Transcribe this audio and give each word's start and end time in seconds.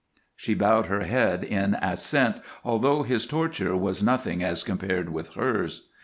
She 0.35 0.55
bowed 0.55 0.87
her 0.87 1.01
head 1.01 1.43
in 1.43 1.75
assent, 1.79 2.37
although 2.63 3.03
his 3.03 3.27
torture 3.27 3.77
was 3.77 4.01
nothing 4.01 4.43
as 4.43 4.63
compared 4.63 5.09
with 5.13 5.35
hers. 5.35 5.89